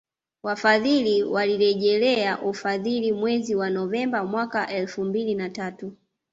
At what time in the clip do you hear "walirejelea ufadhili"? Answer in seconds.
1.23-3.11